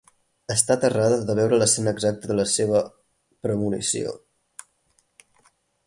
Està 0.53 0.77
aterrada 0.79 1.19
de 1.27 1.35
veure 1.41 1.59
l'escena 1.59 1.93
exacta 1.97 2.31
de 2.31 2.39
la 2.39 2.47
seva 2.55 2.83
"premonició". 3.49 4.19